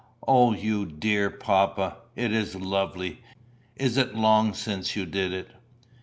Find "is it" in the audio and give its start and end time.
3.75-4.15